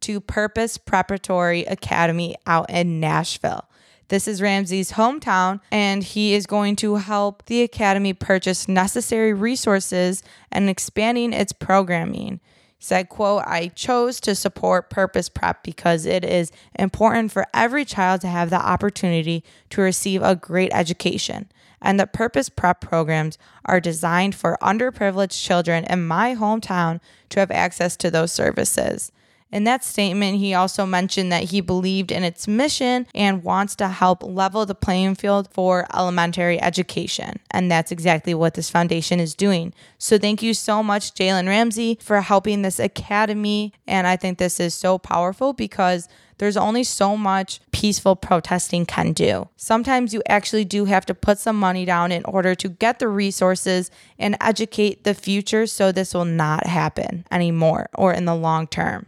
to 0.01 0.21
Purpose 0.21 0.79
Preparatory 0.79 1.65
Academy 1.65 2.37
out 2.47 2.71
in 2.71 3.01
Nashville. 3.01 3.69
This 4.09 4.29
is 4.29 4.41
Ramsey's 4.41 4.93
hometown, 4.93 5.61
and 5.73 6.05
he 6.05 6.35
is 6.35 6.47
going 6.47 6.77
to 6.77 6.97
help 6.97 7.45
the 7.47 7.63
academy 7.63 8.13
purchase 8.13 8.69
necessary 8.69 9.33
resources 9.33 10.23
and 10.53 10.71
expanding 10.71 11.33
its 11.33 11.53
programming. 11.53 12.41
He 12.79 12.85
said, 12.85 13.09
quote, 13.09 13.43
I 13.45 13.69
chose 13.75 14.21
to 14.21 14.37
support 14.37 14.91
Purpose 14.91 15.29
Prep 15.29 15.65
because 15.65 16.07
it 16.07 16.25
is 16.25 16.53
important 16.79 17.33
for 17.33 17.47
every 17.53 17.85
child 17.85 18.21
to 18.21 18.29
have 18.29 18.51
the 18.51 18.65
opportunity 18.65 19.43
to 19.71 19.81
receive 19.81 20.23
a 20.23 20.37
great 20.37 20.71
education. 20.73 21.51
And 21.83 21.99
the 21.99 22.07
Purpose 22.07 22.49
Prep 22.49 22.81
programs 22.81 23.39
are 23.65 23.81
designed 23.81 24.37
for 24.37 24.57
underprivileged 24.63 25.43
children 25.43 25.85
in 25.85 26.07
my 26.07 26.37
hometown 26.37 27.01
to 27.31 27.41
have 27.41 27.51
access 27.51 27.97
to 27.97 28.11
those 28.11 28.31
services. 28.31 29.11
In 29.53 29.65
that 29.65 29.85
statement, 29.85 30.39
he 30.39 30.55
also 30.55 30.85
mentioned 30.85 31.31
that 31.31 31.45
he 31.45 31.61
believed 31.61 32.11
in 32.11 32.25
its 32.25 32.49
mission 32.49 33.07
and 33.15 33.45
wants 33.45 33.77
to 33.77 33.89
help 33.89 34.23
level 34.23 34.67
the 34.67 34.75
playing 34.75 35.15
field 35.15 35.49
for 35.53 35.87
elementary 35.95 36.61
education. 36.61 37.39
And 37.51 37.71
that's 37.71 37.93
exactly 37.93 38.35
what 38.35 38.55
this 38.55 38.71
foundation 38.71 39.21
is 39.21 39.35
doing. 39.35 39.73
So 39.99 40.19
thank 40.19 40.43
you 40.43 40.53
so 40.53 40.83
much, 40.83 41.15
Jalen 41.15 41.47
Ramsey, 41.47 41.99
for 42.03 42.21
helping 42.21 42.63
this 42.63 42.81
academy. 42.81 43.73
And 43.87 44.07
I 44.07 44.17
think 44.17 44.39
this 44.39 44.59
is 44.59 44.75
so 44.75 44.99
powerful 44.99 45.53
because 45.53 46.09
there's 46.39 46.57
only 46.57 46.85
so 46.85 47.17
much 47.17 47.61
peaceful 47.71 48.17
protesting 48.17 48.85
can 48.85 49.13
do. 49.13 49.49
Sometimes 49.57 50.13
you 50.13 50.23
actually 50.29 50.65
do 50.65 50.85
have 50.85 51.07
to 51.07 51.15
put 51.15 51.39
some 51.39 51.59
money 51.59 51.85
down 51.85 52.13
in 52.13 52.25
order 52.25 52.55
to 52.57 52.69
get 52.69 52.99
the 52.99 53.09
resources 53.09 53.91
and 54.19 54.37
educate 54.41 55.05
the 55.05 55.15
future 55.15 55.67
so 55.67 55.93
this 55.93 56.13
will 56.13 56.25
not 56.25 56.67
happen 56.67 57.25
anymore 57.31 57.89
or 57.95 58.13
in 58.13 58.25
the 58.25 58.35
long 58.35 58.67
term. 58.67 59.07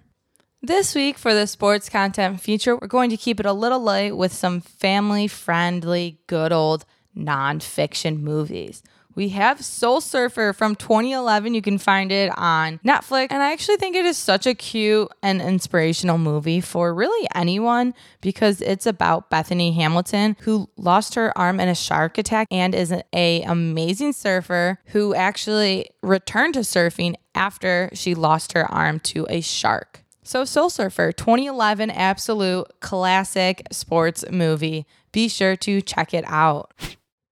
This 0.63 0.93
week 0.93 1.19
for 1.19 1.35
the 1.35 1.47
sports 1.47 1.89
content 1.89 2.41
feature, 2.41 2.75
we're 2.75 2.89
going 2.89 3.11
to 3.11 3.17
keep 3.17 3.39
it 3.39 3.47
a 3.47 3.53
little 3.53 3.79
light 3.79 4.17
with 4.17 4.33
some 4.33 4.61
family 4.61 5.29
friendly, 5.29 6.19
good 6.27 6.51
old 6.51 6.85
nonfiction 7.17 8.19
movies. 8.19 8.83
We 9.15 9.29
have 9.29 9.65
Soul 9.65 10.01
Surfer 10.01 10.53
from 10.53 10.75
2011. 10.75 11.55
You 11.55 11.63
can 11.63 11.79
find 11.79 12.11
it 12.11 12.37
on 12.37 12.81
Netflix. 12.85 13.29
And 13.31 13.41
I 13.41 13.53
actually 13.53 13.77
think 13.77 13.95
it 13.95 14.05
is 14.05 14.19
such 14.19 14.49
a 14.49 14.55
cute 14.55 15.09
and 15.23 15.41
inspirational 15.41 16.19
movie 16.19 16.61
for 16.61 16.93
really 16.93 17.29
anyone 17.37 17.95
because 18.21 18.61
it's 18.61 18.87
about 18.87 19.31
Bethany 19.31 19.71
Hamilton 19.73 20.37
who 20.41 20.69
lost 20.77 21.15
her 21.15 21.37
arm 21.39 21.61
in 21.61 21.69
a 21.69 21.75
shark 21.77 22.19
attack 22.19 22.49
and 22.51 22.75
is 22.75 22.91
an 22.91 23.05
a 23.13 23.43
amazing 23.43 24.13
surfer 24.13 24.81
who 24.87 25.15
actually 25.15 25.91
returned 26.03 26.55
to 26.55 26.61
surfing 26.61 27.15
after 27.37 27.91
she 27.93 28.17
lost 28.17 28.55
her 28.55 28.69
arm 28.69 28.99
to 29.01 29.25
a 29.31 29.41
shark. 29.41 30.05
So, 30.29 30.45
Soul 30.45 30.69
Surfer 30.69 31.11
2011 31.11 31.91
absolute 31.91 32.67
classic 32.81 33.67
sports 33.73 34.27
movie. 34.31 34.87
Be 35.11 35.27
sure 35.27 35.57
to 35.57 35.81
check 35.81 36.13
it 36.13 36.25
out. 36.27 36.71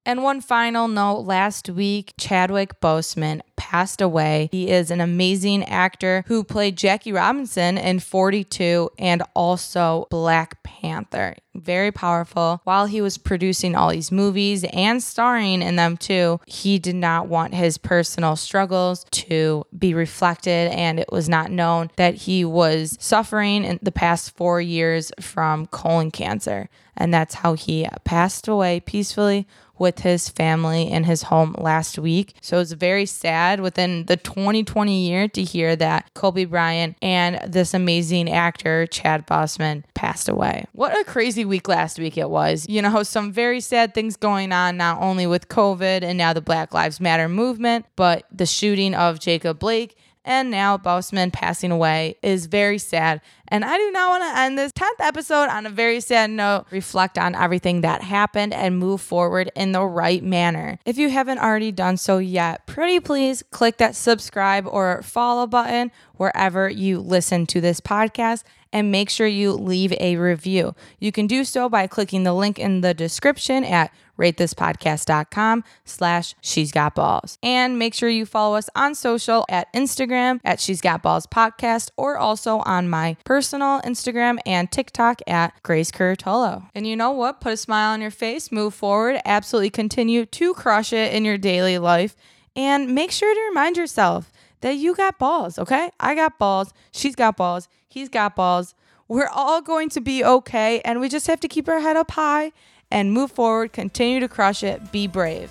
And 0.07 0.23
one 0.23 0.41
final 0.41 0.87
note 0.87 1.23
last 1.23 1.69
week, 1.69 2.15
Chadwick 2.17 2.81
Boseman 2.81 3.41
passed 3.57 4.01
away. 4.01 4.49
He 4.53 4.71
is 4.71 4.93
an 4.93 5.01
amazing 5.01 5.65
actor 5.65 6.23
who 6.29 6.45
played 6.45 6.77
Jackie 6.77 7.11
Robinson 7.11 7.77
in 7.77 7.99
42 7.99 8.89
and 9.01 9.25
also 9.35 10.07
Black 10.09 10.63
Panther. 10.63 11.35
Very 11.57 11.91
powerful. 11.91 12.61
While 12.63 12.87
he 12.87 13.01
was 13.01 13.19
producing 13.19 13.75
all 13.75 13.91
these 13.91 14.13
movies 14.13 14.65
and 14.73 15.03
starring 15.03 15.61
in 15.61 15.75
them 15.75 15.97
too, 15.97 16.39
he 16.47 16.79
did 16.79 16.95
not 16.95 17.27
want 17.27 17.55
his 17.55 17.77
personal 17.77 18.37
struggles 18.37 19.05
to 19.11 19.65
be 19.77 19.93
reflected, 19.93 20.71
and 20.71 21.01
it 21.01 21.11
was 21.11 21.29
not 21.29 21.51
known 21.51 21.91
that 21.97 22.15
he 22.15 22.45
was 22.45 22.97
suffering 23.01 23.65
in 23.65 23.81
the 23.83 23.91
past 23.91 24.37
four 24.37 24.61
years 24.61 25.11
from 25.19 25.67
colon 25.67 26.13
cancer. 26.13 26.69
And 26.97 27.13
that's 27.13 27.35
how 27.35 27.55
he 27.55 27.89
passed 28.05 28.49
away 28.49 28.81
peacefully 28.81 29.47
with 29.79 30.01
his 30.01 30.29
family 30.29 30.91
in 30.91 31.05
his 31.05 31.25
home 31.25 31.55
last 31.59 31.99
week. 31.99 32.35
So 32.41 32.61
it's 32.61 32.73
very 32.73 33.07
sad 33.07 33.61
within 33.61 34.07
the 34.07 34.17
2020 34.17 35.07
year 35.07 35.29
to 35.29 35.43
hear 35.43 35.77
that 35.77 36.13
Kobe 36.15 36.45
Bryant 36.45 36.97
and 37.03 37.41
this 37.47 37.75
amazing 37.75 38.31
actor, 38.31 38.87
Chad 38.87 39.27
Boseman, 39.27 39.85
passed 39.95 40.29
away. 40.29 40.67
What 40.73 40.99
a 40.99 41.05
crazy 41.05 41.45
week 41.45 41.69
last 41.69 41.99
week 41.99 42.17
it 42.17 42.31
was. 42.31 42.67
You 42.69 42.83
know, 42.83 43.03
some 43.03 43.33
very 43.33 43.61
sad 43.61 43.95
things 43.95 44.17
going 44.17 44.53
on, 44.53 44.77
not 44.77 45.01
only 45.01 45.27
with 45.27 45.49
COVID 45.49 46.03
and 46.03 46.17
now 46.19 46.33
the 46.33 46.41
Black 46.41 46.73
Lives 46.75 47.01
Matter 47.01 47.29
movement, 47.29 47.87
but 47.97 48.25
the 48.33 48.47
shooting 48.47 48.95
of 48.95 49.21
Jacob 49.21 49.59
Blake 49.59 49.97
and 50.27 50.51
now 50.51 50.77
Boseman 50.77 51.33
passing 51.33 51.71
away 51.71 52.17
is 52.21 52.47
very 52.47 52.79
sad. 52.79 53.21
And 53.49 53.65
I 53.65 53.77
do 53.79 53.91
not 53.93 54.11
want 54.11 54.25
to 54.25 54.41
end 54.41 54.59
this 54.59 54.73
10th 54.73 54.99
episode 54.99 55.49
on 55.49 55.67
a 55.67 55.71
very 55.71 56.01
sad 56.01 56.31
note. 56.31 56.67
Reflect 56.71 57.17
on 57.17 57.37
everything 57.37 57.83
that 57.83 58.03
happened 58.03 58.53
and 58.53 58.77
move 58.77 59.01
forward 59.01 59.53
in 59.55 59.71
the 59.71 59.85
right 59.85 60.23
manner. 60.23 60.81
If 60.85 60.99
you 60.99 61.11
haven't 61.11 61.39
already 61.39 61.71
done 61.71 61.97
so 61.97 62.19
yet, 62.19 62.67
pretty 62.67 62.99
please 62.99 63.45
click 63.53 63.77
that 63.79 63.95
subscribe 63.95 64.67
or 64.67 65.01
follow 65.03 65.47
button 65.47 65.93
wherever 66.17 66.69
you 66.69 66.99
listen 66.99 67.47
to 67.47 67.61
this 67.61 67.81
podcast 67.81 68.43
and 68.73 68.91
make 68.91 69.09
sure 69.09 69.29
you 69.29 69.53
leave 69.53 69.93
a 70.01 70.17
review. 70.17 70.75
You 70.99 71.13
can 71.13 71.27
do 71.27 71.45
so 71.45 71.69
by 71.69 71.87
clicking 71.87 72.25
the 72.25 72.35
link 72.35 72.59
in 72.59 72.81
the 72.81 72.95
description 72.95 73.65
at 73.65 73.93
ratethispodcast.com 74.19 75.65
slash 75.85 76.35
she's 76.41 76.73
got 76.73 76.95
balls. 76.95 77.39
And 77.43 77.79
make 77.79 77.95
sure 77.95 78.09
you 78.09 78.27
follow 78.27 78.57
us 78.57 78.69
on 78.75 78.95
social 78.95 79.45
at 79.49 79.73
Instagram 79.73 80.41
at 80.45 80.61
she's 80.61 80.81
got 80.81 81.03
balls 81.03 81.27
podcast 81.27 81.91
or 81.97 82.17
also 82.17 82.59
on 82.61 82.89
my 82.89 83.17
personal 83.25 83.81
Instagram 83.83 84.39
and 84.45 84.71
TikTok 84.71 85.21
at 85.27 85.63
Grace 85.63 85.91
Curatolo. 85.91 86.69
And 86.75 86.87
you 86.87 86.97
know 86.97 87.11
what? 87.13 87.41
Put 87.41 87.53
a 87.55 87.57
smile 87.57 87.93
on 87.93 88.01
your 88.01 88.11
face, 88.11 88.51
move 88.53 88.75
forward, 88.75 89.21
absolutely 89.25 89.71
continue 89.71 90.27
to 90.27 90.55
crush 90.55 90.93
it 90.93 91.13
in 91.13 91.25
your 91.25 91.39
daily 91.39 91.79
life. 91.79 92.17
And 92.55 92.95
make 92.95 93.13
sure 93.13 93.35
to 93.35 93.41
remind 93.49 93.77
yourself 93.77 94.33
that 94.63 94.77
you 94.77 94.95
got 94.95 95.19
balls, 95.19 95.59
okay? 95.59 95.91
I 96.01 96.15
got 96.15 96.39
balls. 96.39 96.73
She's 96.91 97.15
got 97.15 97.37
balls. 97.37 97.69
He's 97.89 98.09
got 98.09 98.35
balls. 98.35 98.75
We're 99.09 99.29
all 99.29 99.63
going 99.63 99.89
to 99.91 100.01
be 100.01 100.25
okay. 100.25 100.81
And 100.85 101.01
we 101.01 101.09
just 101.09 101.27
have 101.27 101.41
to 101.41 101.49
keep 101.49 101.69
our 101.69 101.81
head 101.81 101.97
up 101.97 102.13
high 102.13 102.53
and 102.91 103.13
move 103.13 103.33
forward, 103.33 103.73
continue 103.73 104.21
to 104.21 104.29
crush 104.29 104.63
it, 104.63 104.93
be 104.93 105.07
brave. 105.07 105.51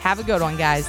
Have 0.00 0.18
a 0.18 0.24
good 0.24 0.40
one, 0.42 0.56
guys. 0.56 0.86